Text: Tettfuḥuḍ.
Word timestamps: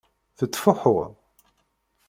Tettfuḥuḍ. 0.37 1.11